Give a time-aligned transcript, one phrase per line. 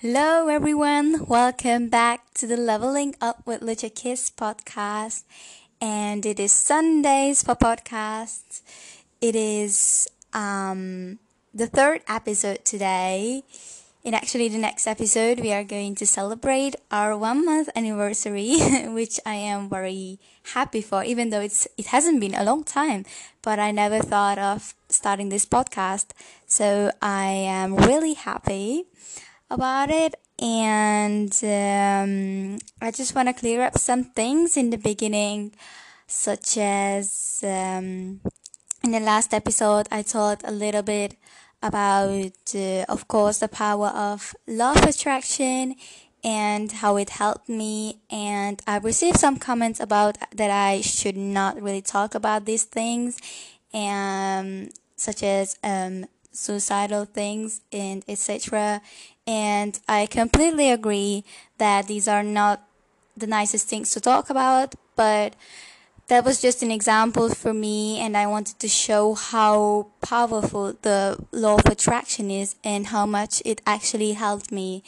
[0.00, 1.26] Hello, everyone.
[1.26, 5.24] Welcome back to the Leveling Up with Lucha Kiss podcast.
[5.80, 8.62] And it is Sundays for podcasts.
[9.20, 11.18] It is um,
[11.52, 13.42] the third episode today.
[14.04, 18.54] In actually the next episode, we are going to celebrate our one month anniversary,
[18.94, 20.20] which I am very
[20.54, 23.04] happy for, even though it's it hasn't been a long time.
[23.42, 26.14] But I never thought of starting this podcast,
[26.46, 28.86] so I am really happy
[29.50, 35.52] about it and um, I just want to clear up some things in the beginning,
[36.06, 38.20] such as um,
[38.84, 41.16] in the last episode, I talked a little bit
[41.60, 45.74] about, uh, of course, the power of of attraction
[46.22, 47.98] and how it helped me.
[48.08, 53.18] And I received some comments about that I should not really talk about these things,
[53.72, 58.80] and such as um, suicidal things and etc.
[59.28, 61.22] And I completely agree
[61.58, 62.66] that these are not
[63.14, 65.36] the nicest things to talk about, but
[66.06, 71.22] that was just an example for me, and I wanted to show how powerful the
[71.30, 74.82] law of attraction is and how much it actually helped me.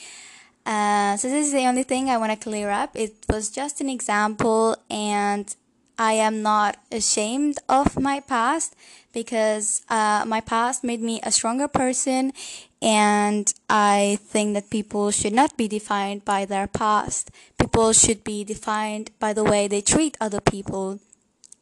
[0.64, 2.96] Uh, so, this is the only thing I want to clear up.
[2.96, 5.54] It was just an example, and
[5.98, 8.74] I am not ashamed of my past
[9.12, 12.32] because uh, my past made me a stronger person,
[12.80, 17.30] and I think that people should not be defined by their past.
[17.58, 21.00] People should be defined by the way they treat other people.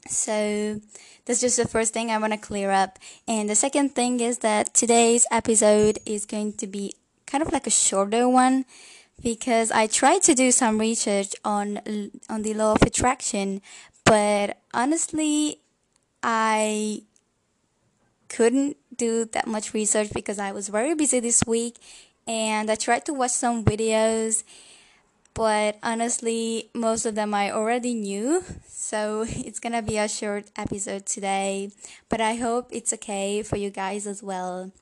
[0.08, 0.80] So
[1.24, 2.98] that's just the first thing I want to clear up.
[3.26, 6.94] And the second thing is that today's episode is going to be
[7.26, 8.64] kind of like a shorter one
[9.22, 11.80] because I tried to do some research on
[12.28, 13.60] on the law of attraction,
[14.04, 15.60] but honestly,
[16.22, 17.02] I
[18.28, 21.76] couldn't do that much research because I was very busy this week
[22.26, 24.44] and I tried to watch some videos
[25.34, 31.06] but honestly most of them I already knew so it's gonna be a short episode
[31.06, 31.70] today
[32.08, 34.72] but I hope it's okay for you guys as well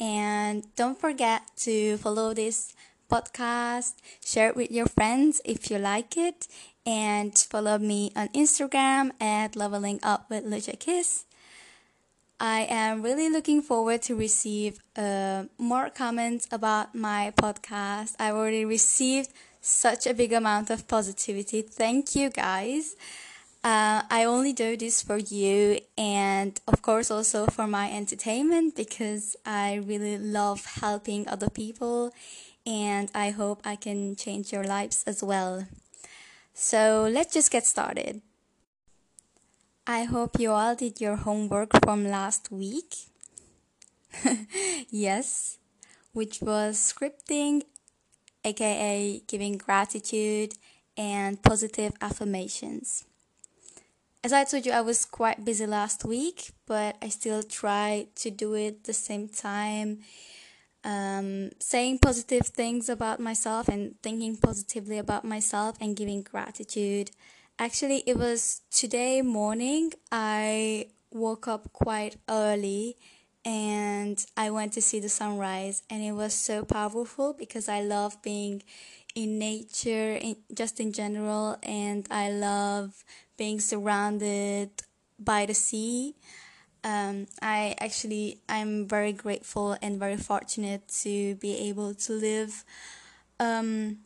[0.00, 2.72] and don't forget to follow this
[3.10, 3.94] podcast
[4.24, 6.48] share it with your friends if you like it
[6.86, 11.24] and follow me on Instagram at leveling up with Lucha Kiss.
[12.40, 18.16] I am really looking forward to receive uh, more comments about my podcast.
[18.18, 19.30] I already received
[19.60, 21.62] such a big amount of positivity.
[21.62, 22.96] Thank you guys.
[23.62, 29.36] Uh, I only do this for you and of course also for my entertainment because
[29.46, 32.12] I really love helping other people
[32.66, 35.66] and I hope I can change your lives as well.
[36.52, 38.20] So let's just get started.
[39.86, 42.94] I hope you all did your homework from last week.
[44.90, 45.58] yes,
[46.12, 47.64] which was scripting,
[48.44, 50.54] aka giving gratitude
[50.96, 53.04] and positive affirmations.
[54.22, 58.30] As I told you, I was quite busy last week, but I still try to
[58.30, 59.98] do it the same time
[60.84, 67.10] um, saying positive things about myself and thinking positively about myself and giving gratitude.
[67.58, 69.92] Actually, it was today morning.
[70.10, 72.96] I woke up quite early
[73.44, 78.20] and I went to see the sunrise, and it was so powerful because I love
[78.22, 78.62] being
[79.14, 83.04] in nature, in, just in general, and I love
[83.36, 84.70] being surrounded
[85.18, 86.14] by the sea
[86.84, 92.64] um, I actually I'm very grateful and very fortunate to be able to live
[93.40, 93.98] um,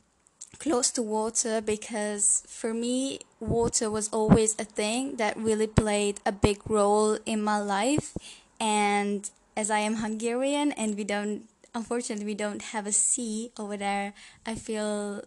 [0.58, 6.32] close to water because for me water was always a thing that really played a
[6.32, 8.16] big role in my life
[8.58, 11.44] and as I am Hungarian and we don't
[11.74, 14.14] unfortunately we don't have a sea over there
[14.46, 15.22] I feel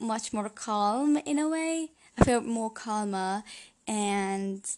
[0.00, 3.44] much more calm in a way I feel more calmer
[3.86, 4.68] and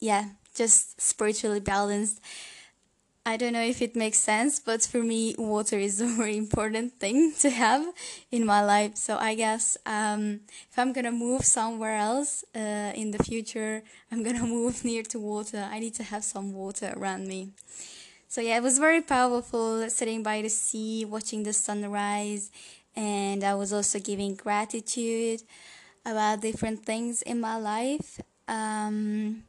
[0.00, 2.20] yeah just spiritually balanced.
[3.28, 6.98] I don't know if it makes sense, but for me, water is a very important
[6.98, 7.84] thing to have
[8.30, 8.96] in my life.
[8.96, 10.40] So I guess um,
[10.70, 15.18] if I'm gonna move somewhere else uh, in the future, I'm gonna move near to
[15.18, 15.68] water.
[15.70, 17.50] I need to have some water around me.
[18.28, 22.50] So yeah, it was very powerful sitting by the sea, watching the sunrise,
[22.96, 25.42] and I was also giving gratitude
[26.06, 28.22] about different things in my life.
[28.48, 29.42] Um,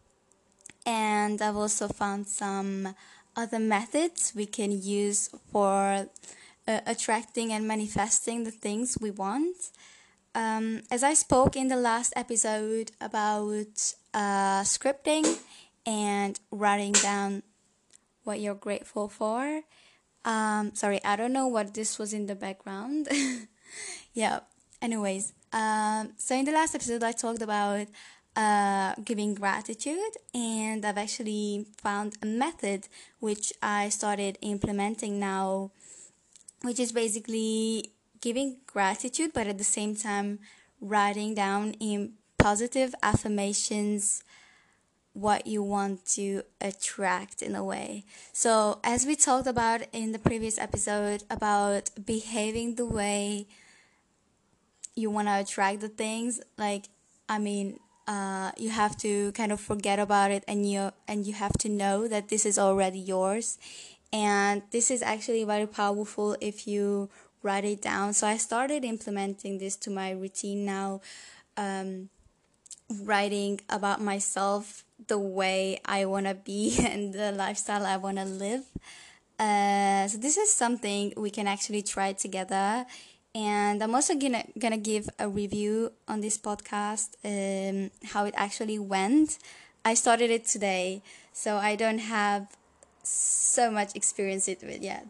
[0.85, 2.95] and I've also found some
[3.41, 6.07] other methods we can use for
[6.67, 9.57] uh, attracting and manifesting the things we want.
[10.35, 13.73] Um, as I spoke in the last episode about
[14.13, 15.25] uh, scripting
[15.85, 17.43] and writing down
[18.23, 19.41] what you're grateful for,
[20.25, 23.07] Um, sorry, I don't know what this was in the background.
[24.13, 24.39] yeah.
[24.81, 27.87] Anyways, um, so in the last episode, I talked about
[28.39, 32.87] uh, giving gratitude, and I've actually found a method
[33.19, 35.71] which I started implementing now,
[36.61, 37.91] which is basically
[38.21, 40.39] giving gratitude, but at the same time,
[40.79, 44.23] writing down in positive affirmations
[45.11, 48.05] what you want to attract in a way.
[48.31, 53.47] So, as we talked about in the previous episode about behaving the way
[54.95, 56.85] you want to attract the things, like
[57.27, 61.33] I mean, uh, you have to kind of forget about it and you and you
[61.33, 63.59] have to know that this is already yours.
[64.11, 67.09] And this is actually very powerful if you
[67.43, 68.13] write it down.
[68.13, 71.01] So I started implementing this to my routine now.
[71.55, 72.09] Um,
[73.03, 78.25] writing about myself the way I want to be and the lifestyle I want to
[78.25, 78.65] live.
[79.37, 82.85] Uh, so this is something we can actually try together.
[83.35, 88.79] And I'm also gonna gonna give a review on this podcast, um, how it actually
[88.79, 89.37] went.
[89.85, 92.47] I started it today, so I don't have
[93.03, 95.07] so much experience with it yet.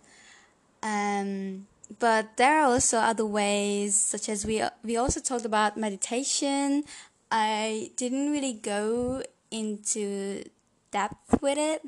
[0.84, 1.68] Um,
[1.98, 6.84] but there are also other ways, such as we we also talked about meditation.
[7.32, 10.44] I didn't really go into
[10.92, 11.82] depth with it,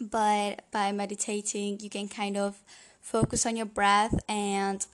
[0.00, 2.60] but by meditating, you can kind of
[3.00, 4.84] focus on your breath and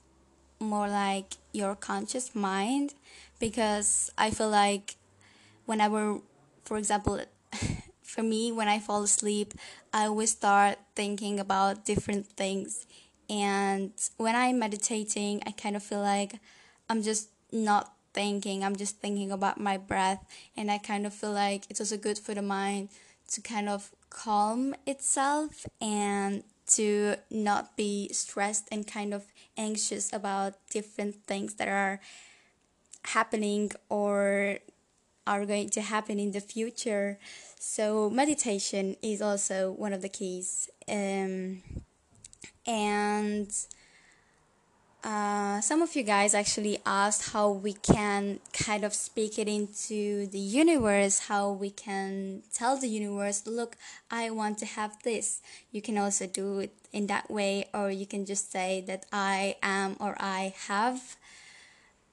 [0.65, 2.95] more like your conscious mind
[3.39, 4.97] because I feel like
[5.67, 6.21] whenever,
[6.65, 7.21] for example,
[8.03, 9.55] for me, when I fall asleep,
[9.93, 12.87] I always start thinking about different things.
[13.29, 16.35] And when I'm meditating, I kind of feel like
[16.89, 18.65] I'm just not thinking.
[18.65, 20.25] I'm just thinking about my breath.
[20.57, 22.91] And I kind of feel like it's also good for the mind
[23.33, 29.25] to kind of calm itself and to not be stressed and kind of
[29.57, 32.01] anxious about different things that are
[33.05, 34.59] happening or
[35.27, 37.19] are going to happen in the future.
[37.59, 40.69] So, meditation is also one of the keys.
[40.89, 41.63] Um,
[42.67, 43.51] and
[45.05, 50.27] uh, some of you guys actually asked how we can kind of speak it into
[50.29, 53.77] the universe, how we can tell the universe, look,
[54.11, 55.43] I want to have this.
[55.71, 59.57] You can also do it in that way, or you can just say that I
[59.63, 61.17] am or I have.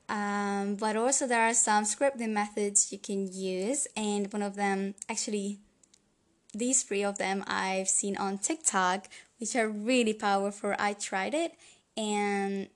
[0.10, 4.96] Um, but also, there are some scripting methods you can use, and one of them
[5.08, 5.60] actually
[6.54, 9.08] these three of them I've seen on TikTok,
[9.40, 10.74] which are really powerful.
[10.78, 11.54] I tried it
[11.96, 12.68] and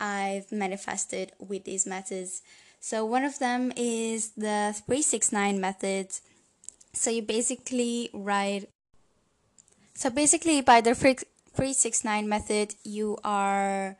[0.00, 2.42] I've manifested with these methods.
[2.80, 6.08] So one of them is the 369 method.
[6.92, 8.68] So you basically write
[9.96, 13.96] so basically by the 369 method you are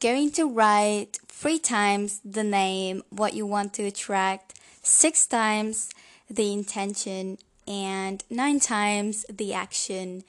[0.00, 5.90] going to write 3 times the name what you want to attract, 6 times
[6.28, 7.38] the intention
[7.68, 10.24] and 9 times the action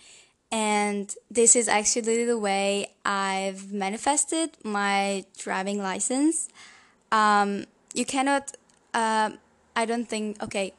[0.54, 6.48] and this is actually the way I've manifested my driving license.
[7.12, 7.66] Um,
[7.96, 8.56] you cannot,
[8.94, 9.32] uh,
[9.76, 10.76] I don't think, okay,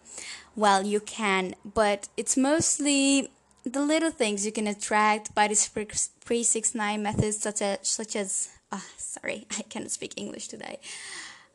[0.54, 3.30] well, you can, but it's mostly
[3.64, 8.86] the little things you can attract by this 369 methods, such as, such as, oh,
[8.96, 10.78] sorry, I cannot speak English today,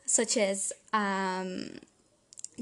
[0.06, 1.70] such as, um,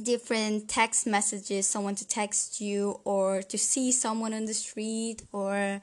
[0.04, 5.82] different text messages someone to text you or to see someone on the street or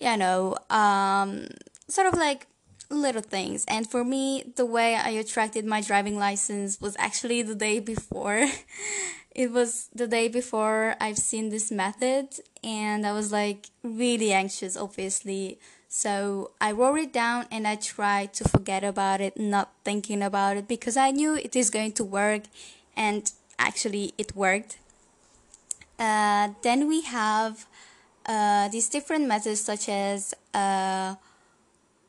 [0.00, 1.46] you know um,
[1.88, 2.46] sort of like
[2.90, 3.64] little things.
[3.68, 8.46] And for me the way i attracted my driving license was actually the day before.
[9.34, 12.28] It was the day before i've seen this method
[12.62, 15.58] and i was like really anxious obviously.
[15.88, 20.58] So i wrote it down and i tried to forget about it not thinking about
[20.58, 22.42] it because i knew it is going to work
[22.96, 24.78] and actually it worked.
[25.98, 27.66] Uh, then we have
[28.26, 31.14] uh, these different methods such as uh,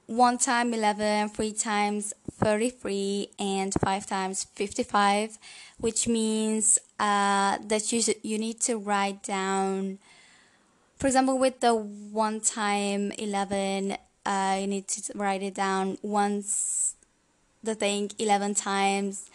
[0.07, 5.37] 1 time 11, 3 times 33, and 5 times 55,
[5.79, 9.99] which means uh, that you, you need to write down,
[10.97, 16.95] for example, with the 1 time 11, uh, you need to write it down once
[17.63, 19.29] the thing 11 times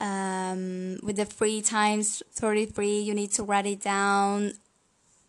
[0.00, 4.52] um, with the three times 33 you need to write it down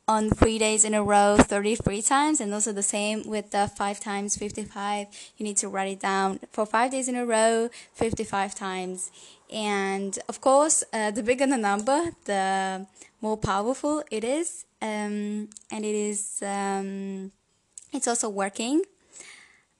[0.07, 3.99] on three days in a row 33 times and also the same with the five
[3.99, 8.55] times 55 you need to write it down for five days in a row 55
[8.55, 9.11] times
[9.53, 12.85] and of course uh, the bigger the number the
[13.21, 17.31] more powerful it is um, and it is um,
[17.93, 18.83] it's also working.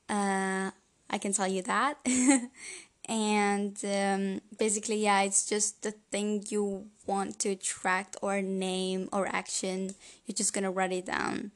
[0.10, 0.72] Uh,
[1.10, 1.98] I can tell you that.
[3.12, 9.27] and um, basically, yeah, it's just the thing you want to attract or name or
[9.27, 9.94] action.
[10.25, 11.51] You're just gonna write it down.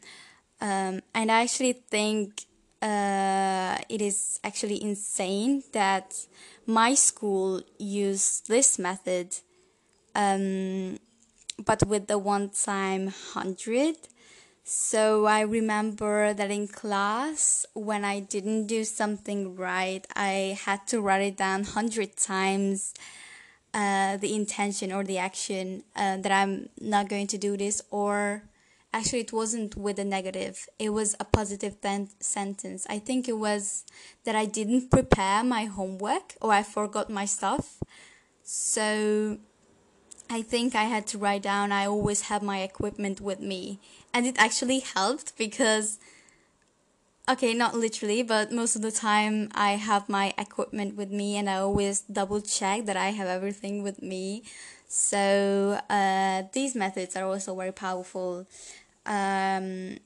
[0.60, 2.42] Um, and I actually think
[2.82, 6.28] uh, it is actually insane that
[6.68, 9.38] my school used this method,
[10.14, 11.00] um,
[11.66, 13.96] but with the one time hundred.
[14.68, 21.00] So I remember that in class, when I didn't do something right, I had to
[21.02, 22.94] write it down hundred times.
[23.76, 28.44] Uh, the intention or the action uh, that I'm not going to do this, or
[28.94, 32.88] actually, it wasn't with a negative, it was a positive ten- sentence.
[32.90, 33.84] I think it was
[34.24, 37.84] that I didn't prepare my homework or I forgot my stuff.
[38.44, 39.40] So
[40.30, 43.80] I think I had to write down I always have my equipment with me.
[44.16, 46.00] And it actually helped because,
[47.28, 51.50] okay, not literally, but most of the time I have my equipment with me and
[51.50, 54.44] I always double check that I have everything with me.
[54.88, 58.48] So uh, these methods are also very powerful.
[59.06, 59.98] Um,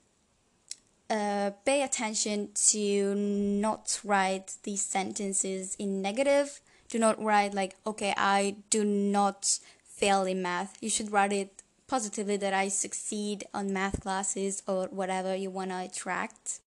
[1.08, 6.60] uh, pay attention to not write these sentences in negative.
[6.88, 10.76] Do not write like, okay, I do not fail in math.
[10.80, 11.59] You should write it
[11.90, 16.60] positively that I succeed on math classes or whatever you want to attract.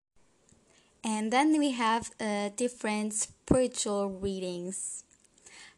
[1.04, 5.04] And then we have uh, different spiritual readings,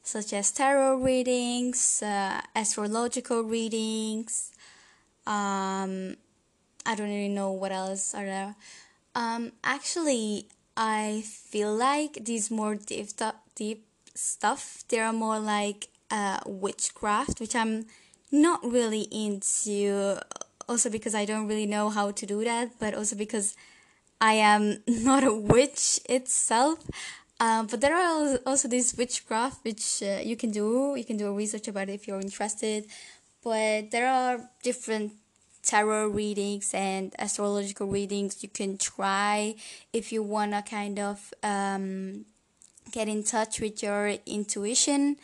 [0.03, 4.53] such as tarot readings, uh, astrological readings.
[5.27, 6.17] Um,
[6.87, 8.55] I don't really know what else are there.
[9.15, 13.09] Um, actually, I feel like these more deep,
[13.55, 13.85] deep
[14.15, 14.85] stuff.
[14.89, 17.87] They are more like uh, witchcraft, which I'm
[18.31, 20.19] not really into.
[20.67, 23.57] Also because I don't really know how to do that, but also because
[24.21, 26.79] I am not a witch itself.
[27.41, 30.95] Um, but there are also this witchcraft which uh, you can do.
[30.97, 32.87] You can do a research about it if you're interested.
[33.43, 35.13] But there are different
[35.65, 39.55] tarot readings and astrological readings you can try
[39.93, 42.27] if you wanna kind of um,
[42.93, 45.17] get in touch with your intuition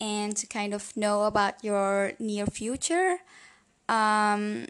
[0.00, 3.18] and to kind of know about your near future.
[3.88, 4.66] Um,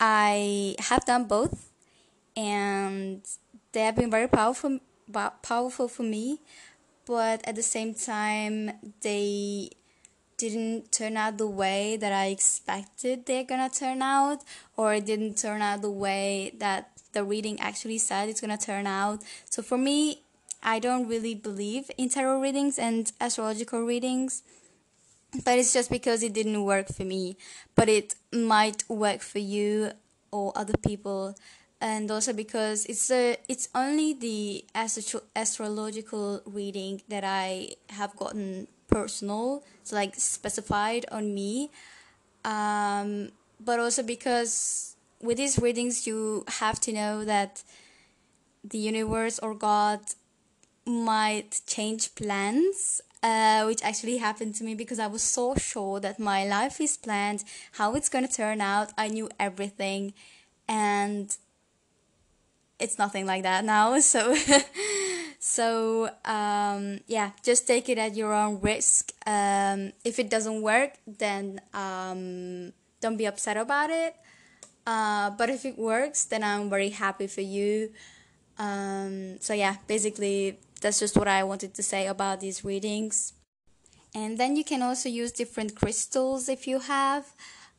[0.00, 1.70] I have done both,
[2.36, 3.22] and
[3.72, 4.80] they have been very powerful,
[5.42, 6.40] powerful for me.
[7.06, 9.70] But at the same time, they
[10.36, 14.42] didn't turn out the way that I expected they're gonna turn out,
[14.76, 18.86] or it didn't turn out the way that the reading actually said it's gonna turn
[18.86, 19.22] out.
[19.48, 20.23] So for me,
[20.64, 24.42] I don't really believe in tarot readings and astrological readings,
[25.44, 27.36] but it's just because it didn't work for me.
[27.74, 29.92] But it might work for you
[30.32, 31.36] or other people,
[31.80, 38.66] and also because it's a it's only the astro- astrological reading that I have gotten
[38.88, 41.70] personal, so like specified on me.
[42.44, 43.30] Um,
[43.60, 47.62] but also because with these readings, you have to know that
[48.62, 50.00] the universe or God
[50.86, 56.20] might change plans uh, which actually happened to me because I was so sure that
[56.20, 58.92] my life is planned, how it's going to turn out.
[58.98, 60.12] I knew everything,
[60.68, 61.34] and
[62.78, 63.98] it's nothing like that now.
[64.00, 64.36] So,
[65.38, 69.12] so um, yeah, just take it at your own risk.
[69.26, 74.16] Um, if it doesn't work, then um, don't be upset about it.
[74.86, 77.90] Uh, but if it works, then I'm very happy for you.
[78.58, 83.32] Um, so yeah, basically that's just what I wanted to say about these readings.
[84.14, 87.24] And then you can also use different crystals if you have.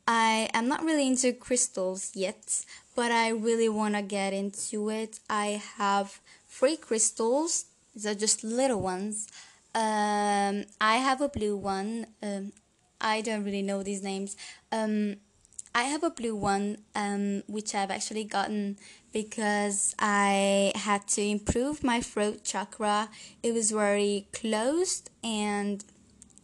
[0.08, 5.20] I am not really into crystals yet, but I really want to get into it.
[5.30, 9.28] I have three crystals, they're just little ones.
[9.76, 12.08] Um, I have a blue one.
[12.24, 12.54] Um,
[13.00, 14.36] I don't really know these names.
[14.72, 15.18] Um,
[15.76, 18.78] I have a blue one, um, which I've actually gotten
[19.16, 23.08] because I had to improve my throat chakra.
[23.42, 25.82] It was very closed, and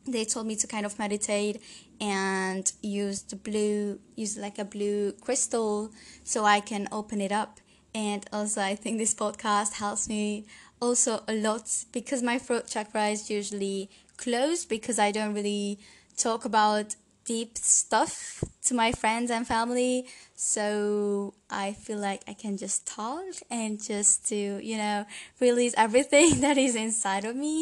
[0.08, 1.62] they told me to kind of meditate
[2.00, 5.92] and use the blue, use like a blue crystal
[6.24, 7.60] so I can open it up.
[7.94, 10.46] And also, I think this podcast helps me
[10.80, 15.78] also a lot because my throat chakra is usually closed because I don't really
[16.16, 16.96] talk about
[17.32, 20.06] deep stuff to my friends and family.
[20.36, 25.06] So i feel like i can just talk and just to you know
[25.40, 27.56] release everything that is inside of me.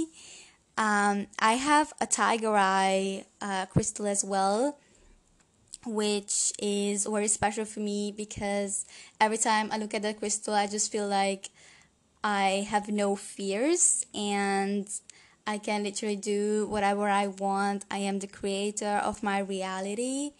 [0.85, 1.15] Um,
[1.51, 4.77] i have a tiger eye uh, crystal as well
[5.85, 8.73] which is very special for me because
[9.25, 11.49] every time I look at the crystal, I just feel like
[12.21, 14.85] I have no fears and
[15.45, 17.85] I can literally do whatever I want.
[17.89, 20.31] I am the creator of my reality.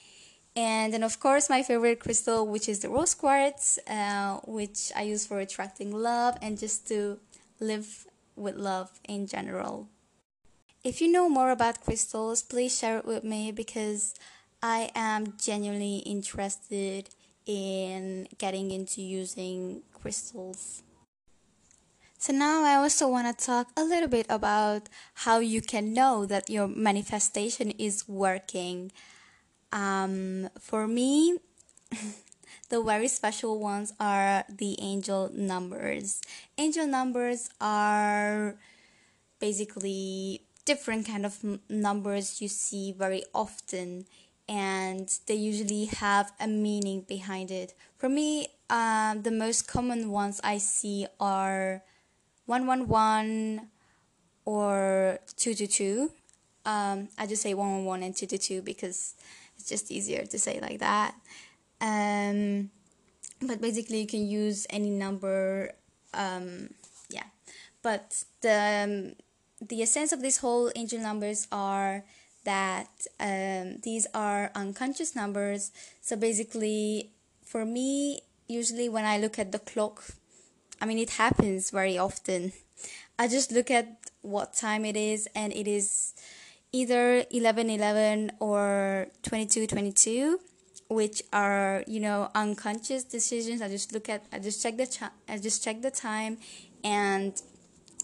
[0.56, 5.04] And then, of course, my favorite crystal, which is the rose quartz, uh, which I
[5.04, 7.20] use for attracting love and just to
[7.60, 9.88] live with love in general.
[10.84, 14.16] If you know more about crystals, please share it with me because
[14.64, 17.10] I am genuinely interested
[17.46, 20.84] in getting into using crystals.
[22.22, 24.90] So now I also want to talk a little bit about
[25.24, 28.92] how you can know that your manifestation is working.
[29.72, 31.38] Um, for me,
[32.70, 36.22] the very special ones are the angel numbers.
[36.58, 38.58] Angel numbers are
[39.40, 44.06] basically different kind of numbers you see very often
[44.50, 47.74] and they usually have a meaning behind it.
[47.98, 51.82] For me, um, the most common ones I see are
[52.50, 53.70] 111
[54.44, 56.12] or 222.
[56.66, 59.14] Um, I just say 111 and 222 because
[59.56, 61.14] it's just easier to say like that.
[61.80, 62.72] Um,
[63.40, 65.72] but basically, you can use any number.
[66.14, 66.74] Um,
[67.10, 67.30] yeah,
[67.84, 69.16] but the um,
[69.66, 72.04] the essence of this whole angel numbers are
[72.46, 72.90] that
[73.20, 75.72] um, these are unconscious numbers.
[76.02, 77.12] So basically,
[77.46, 80.04] for me, usually when I look at the clock,
[80.82, 82.54] I mean, it happens very often.
[83.18, 86.14] I just look at what time it is, and it is
[86.72, 90.40] either 11 11 or 22 22
[90.90, 93.62] which are you know unconscious decisions.
[93.62, 96.38] I just look at i just check the ch- i just check the time
[96.84, 97.34] and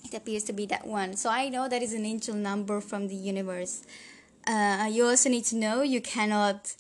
[0.04, 1.16] it appears to be that one.
[1.16, 3.84] So i know that is an angel number from the universe.
[4.48, 6.76] Uh, you also need to know you cannot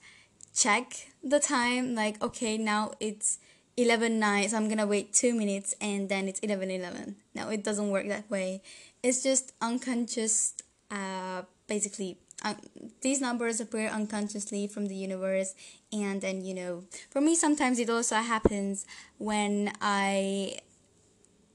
[0.53, 3.39] check the time like okay now it's
[3.77, 7.63] 11 9 so i'm gonna wait two minutes and then it's 11 11 no it
[7.63, 8.61] doesn't work that way.
[9.03, 10.55] It's just unconscious
[10.89, 12.55] uh, basically uh,
[13.01, 15.53] these numbers appear unconsciously from the universe
[15.91, 18.85] and then you know for me sometimes it also happens
[19.17, 20.57] when i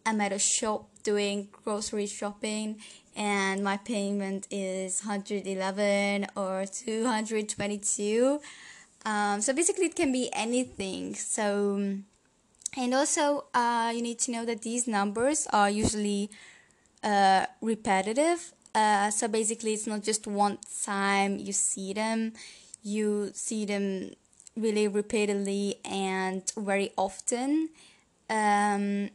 [0.07, 2.81] am at a shop doing grocery shopping
[3.17, 8.41] and my payment is 111 or 222
[9.05, 11.15] um, so basically it can be anything.
[11.15, 11.97] So
[12.77, 16.31] and also uh, you need to know that these numbers are usually
[17.03, 18.53] uh, repetitive.
[18.75, 22.33] Uh, so basically it's not just one time you see them.
[22.83, 24.13] You see them
[24.57, 27.71] really repeatedly and very often.
[28.29, 29.11] Um,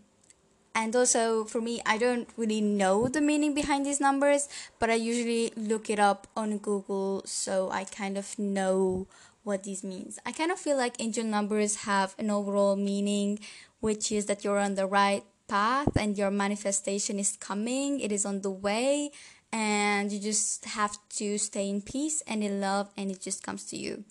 [0.75, 4.93] and also for me i don't really know the meaning behind these numbers but i
[4.93, 9.07] usually look it up on google so i kind of know
[9.45, 13.39] what these means i kind of feel like angel numbers have an overall meaning
[13.79, 18.25] which is that you're on the right path and your manifestation is coming it is
[18.25, 19.09] on the way
[19.53, 23.63] and you just have to stay in peace and in love and it just comes
[23.63, 24.03] to you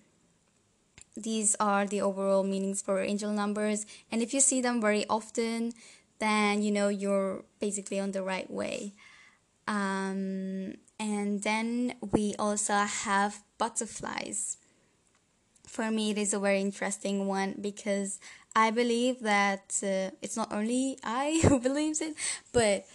[1.17, 5.73] these are the overall meanings for angel numbers and if you see them very often
[6.19, 8.95] then you know you're basically on the right way.
[9.67, 14.59] Um, and then we also have butterflies.
[15.75, 18.21] For me, it is a very interesting one because
[18.55, 22.15] I believe that uh, it's not only I who believes it,
[22.53, 22.87] but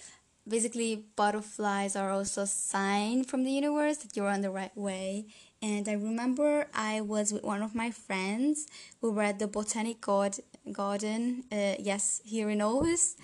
[0.47, 5.27] basically butterflies are also a sign from the universe that you're on the right way
[5.61, 8.67] and I remember I was with one of my friends.
[9.01, 13.15] We were at the Botanic Garden, uh, yes, here in Aarhus,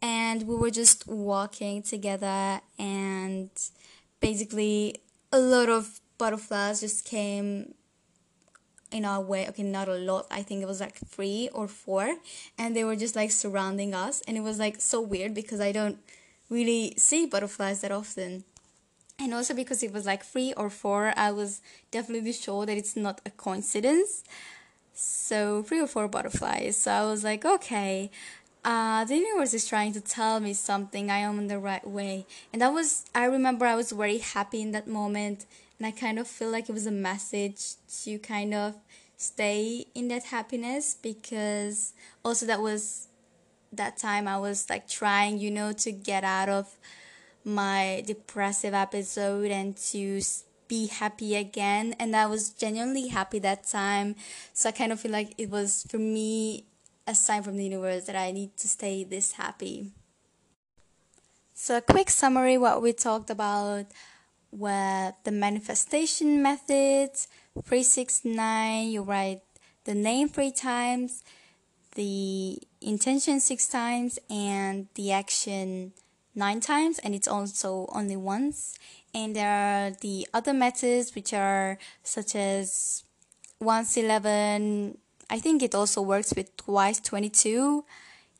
[0.00, 3.50] and we were just walking together, and
[4.20, 7.74] basically a lot of butterflies just came
[8.92, 9.48] in our way.
[9.48, 10.26] Okay, not a lot.
[10.30, 12.16] I think it was like three or four,
[12.58, 15.72] and they were just like surrounding us, and it was like so weird because I
[15.72, 15.98] don't
[16.50, 18.44] really see butterflies that often.
[19.18, 22.96] And also because it was like three or four i was definitely sure that it's
[22.96, 24.24] not a coincidence.
[24.94, 26.76] So three or four butterflies.
[26.76, 28.10] So i was like okay.
[28.64, 31.10] Uh, the universe is trying to tell me something.
[31.10, 32.26] I am in the right way.
[32.52, 35.46] And that was i remember i was very happy in that moment
[35.82, 38.76] and i kind of feel like it was a message to kind of
[39.16, 41.92] stay in that happiness because
[42.24, 43.08] also that was
[43.72, 46.78] that time i was like trying you know to get out of
[47.44, 50.20] my depressive episode and to
[50.68, 51.94] be happy again.
[51.98, 54.14] And I was genuinely happy that time.
[54.52, 56.64] So I kind of feel like it was for me
[57.06, 59.90] a sign from the universe that I need to stay this happy.
[61.52, 63.86] So a quick summary what we talked about
[64.52, 69.40] were the manifestation methods 369, you write
[69.84, 71.22] the name three times,
[71.94, 75.92] the intention six times, and the action
[76.34, 78.78] nine times, and it's also only once.
[79.14, 83.04] And there are the other methods, which are such as
[83.60, 84.96] once 11.
[85.28, 87.84] I think it also works with twice 22.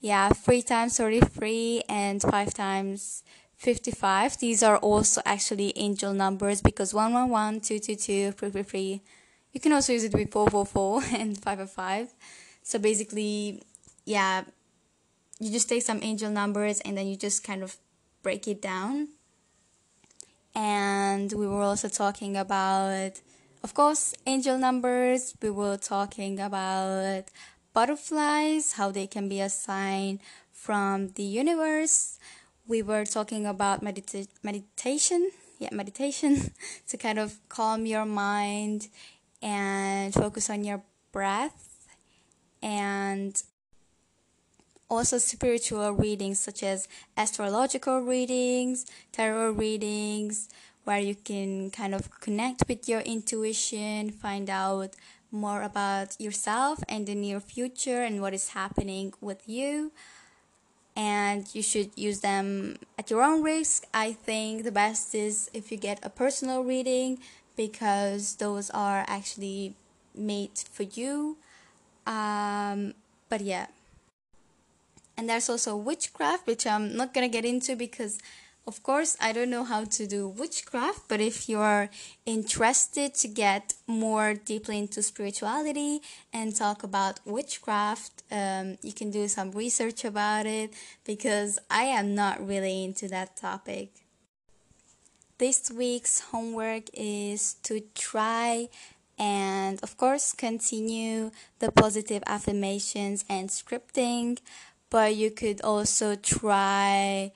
[0.00, 3.22] Yeah, three times 33 and five times
[3.62, 4.38] 55.
[4.38, 9.00] These are also actually angel numbers because 111, 222, 333.
[9.52, 12.12] You can also use it with 444 and 555.
[12.64, 13.62] So basically,
[14.04, 14.42] yeah,
[15.38, 17.76] you just take some angel numbers and then you just kind of
[18.24, 19.08] break it down.
[20.56, 23.20] And we were also talking about,
[23.62, 25.36] of course, angel numbers.
[25.40, 27.26] We were talking about
[27.72, 30.18] butterflies, how they can be a sign
[30.50, 32.18] from the universe
[32.72, 36.32] we were talking about medita- meditation yeah meditation
[36.88, 38.88] to kind of calm your mind
[39.42, 40.80] and focus on your
[41.12, 41.86] breath
[42.62, 43.42] and
[44.88, 50.48] also spiritual readings such as astrological readings tarot readings
[50.84, 54.96] where you can kind of connect with your intuition find out
[55.30, 59.92] more about yourself and the near future and what is happening with you
[61.32, 63.86] and you should use them at your own risk.
[63.94, 67.18] I think the best is if you get a personal reading
[67.56, 69.74] because those are actually
[70.14, 71.38] made for you.
[72.06, 72.92] Um,
[73.30, 73.66] but yeah.
[75.16, 78.18] And there's also witchcraft, which I'm not gonna get into because
[78.64, 81.90] of course, I don't know how to do witchcraft, but if you're
[82.24, 86.00] interested to get more deeply into spirituality
[86.32, 90.72] and talk about witchcraft, um, you can do some research about it
[91.04, 93.90] because I am not really into that topic.
[95.38, 98.68] This week's homework is to try
[99.18, 104.38] and, of course, continue the positive affirmations and scripting,
[104.88, 107.32] but you could also try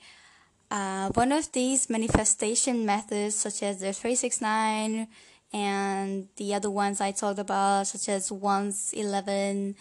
[0.69, 5.07] uh, one of these manifestation methods, such as the 369
[5.53, 9.75] and the other ones I talked about, such as once 11,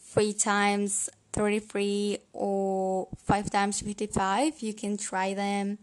[0.00, 5.78] three times 33, or five times 55, you can try them.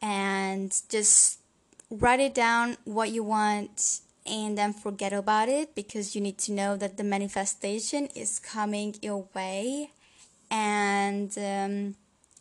[0.00, 1.40] And just
[1.90, 6.52] write it down what you want and then forget about it because you need to
[6.52, 9.90] know that the manifestation is coming your way.
[10.50, 11.96] And um,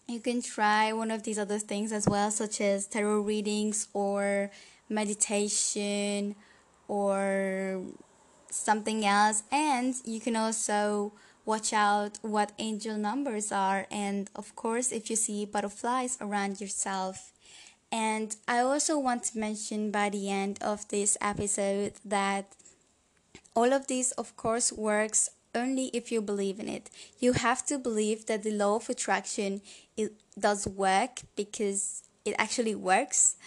[0.07, 4.51] you can try one of these other things as well, such as tarot readings or
[4.89, 6.35] meditation
[6.87, 7.81] or
[8.49, 9.43] something else.
[9.51, 11.13] And you can also
[11.45, 13.87] watch out what angel numbers are.
[13.89, 17.31] And of course, if you see butterflies around yourself.
[17.91, 22.55] And I also want to mention by the end of this episode that
[23.55, 26.89] all of this, of course, works only if you believe in it.
[27.19, 29.61] You have to believe that the law of attraction
[29.97, 33.37] it does work because it actually works.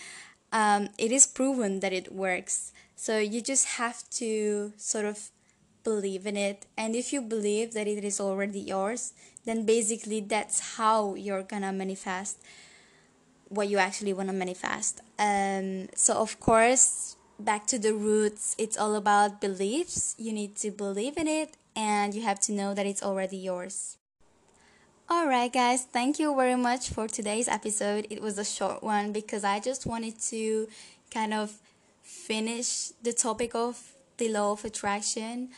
[0.53, 2.73] Um, it is proven that it works.
[2.97, 5.31] So you just have to sort of
[5.85, 6.67] believe in it.
[6.77, 9.13] And if you believe that it is already yours,
[9.45, 12.39] then basically that's how you're gonna manifest
[13.49, 15.01] what you actually want to manifest.
[15.19, 20.15] Um, so, of course, back to the roots, it's all about beliefs.
[20.19, 23.99] You need to believe in it and you have to know that it's already yours.
[25.09, 28.09] Alright, guys, thank you very much for today's episode.
[28.11, 30.69] It was a short one because I just wanted to
[31.13, 31.53] kind of
[32.03, 35.51] finish the topic of the law of attraction.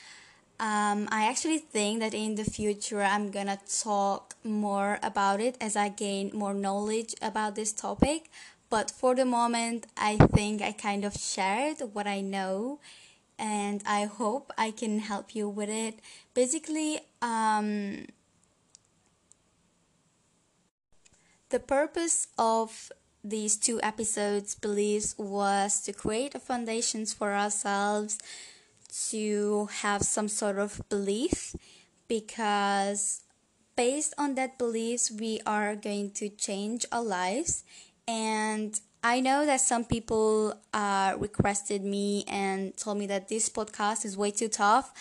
[0.60, 5.74] Um, I actually think that in the future I'm gonna talk more about it as
[5.74, 8.30] I gain more knowledge about this topic.
[8.68, 12.78] But for the moment, I think I kind of shared what I know
[13.40, 15.98] and I hope I can help you with it.
[16.34, 18.06] Basically, um,
[21.48, 22.92] the purpose of
[23.24, 28.18] these two episodes beliefs was to create a foundations for ourselves
[29.08, 31.56] to have some sort of belief
[32.08, 33.22] because
[33.76, 37.62] based on that beliefs we are going to change our lives
[38.08, 44.04] and I know that some people uh, requested me and told me that this podcast
[44.04, 44.92] is way too tough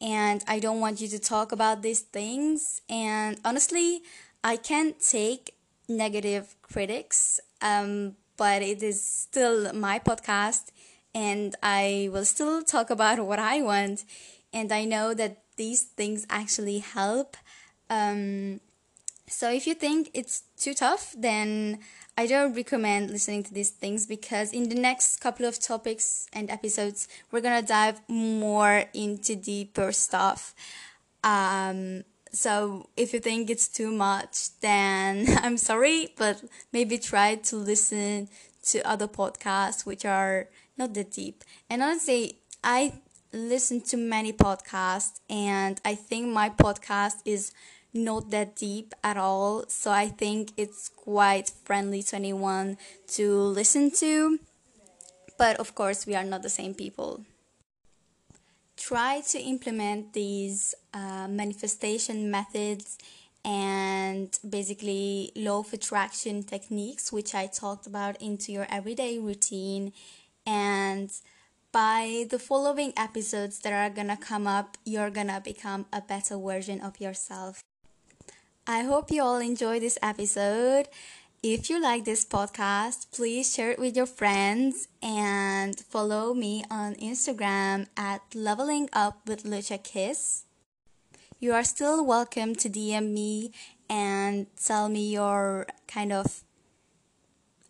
[0.00, 2.80] and I don't want you to talk about these things.
[2.88, 4.02] And honestly,
[4.42, 5.54] I can't take
[5.88, 10.66] negative critics, um, but it is still my podcast
[11.14, 14.04] and I will still talk about what I want.
[14.52, 17.36] And I know that these things actually help.
[17.88, 18.60] Um,
[19.26, 21.78] So if you think it's too tough, then
[22.16, 26.50] I don't recommend listening to these things because in the next couple of topics and
[26.50, 30.54] episodes, we're gonna dive more into deeper stuff.
[31.22, 37.56] Um, so if you think it's too much, then I'm sorry, but maybe try to
[37.56, 38.28] listen
[38.66, 41.44] to other podcasts which are not that deep.
[41.70, 43.00] And honestly, I
[43.32, 47.52] listen to many podcasts and I think my podcast is
[47.94, 49.64] not that deep at all.
[49.68, 52.76] So I think it's quite friendly to anyone
[53.14, 54.38] to listen to.
[55.38, 57.24] But of course, we are not the same people.
[58.76, 62.98] Try to implement these uh, manifestation methods
[63.44, 69.92] and basically law of attraction techniques, which I talked about, into your everyday routine.
[70.46, 71.10] And
[71.72, 76.80] by the following episodes that are gonna come up, you're gonna become a better version
[76.80, 77.62] of yourself.
[78.66, 80.88] I hope you all enjoy this episode.
[81.42, 86.94] If you like this podcast, please share it with your friends and follow me on
[86.94, 90.44] Instagram at leveling up with Lucha Kiss.
[91.38, 93.52] You are still welcome to DM me
[93.90, 96.42] and tell me your kind of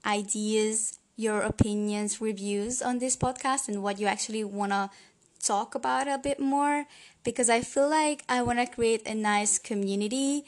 [0.07, 4.91] ideas, your opinions, reviews on this podcast and what you actually want to
[5.43, 6.87] talk about a bit more
[7.25, 10.45] because I feel like I want to create a nice community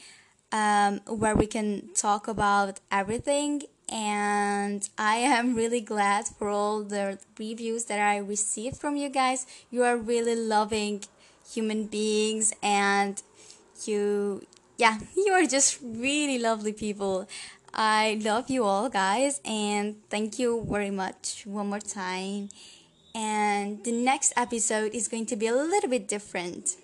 [0.52, 3.62] um, where we can talk about everything.
[3.88, 9.46] And I am really glad for all the reviews that I received from you guys.
[9.70, 11.04] You are really loving
[11.48, 13.22] human beings, and
[13.84, 14.44] you,
[14.76, 17.28] yeah, you are just really lovely people.
[17.72, 22.48] I love you all, guys, and thank you very much one more time.
[23.14, 26.76] And the next episode is going to be a little bit different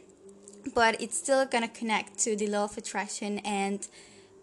[0.74, 3.86] but it's still gonna connect to the law of attraction and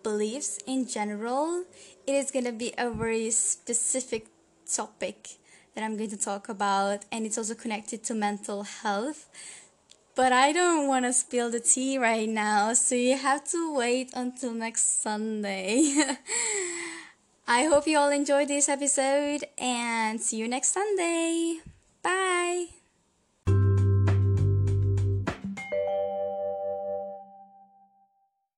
[0.03, 1.65] beliefs in general.
[2.07, 4.27] It is gonna be a very specific
[4.65, 5.37] topic
[5.75, 9.27] that I'm going to talk about, and it's also connected to mental health.
[10.15, 14.11] But I don't want to spill the tea right now, so you have to wait
[14.13, 15.95] until next Sunday.
[17.47, 21.59] I hope you all enjoyed this episode and see you next Sunday.
[22.03, 22.78] Bye.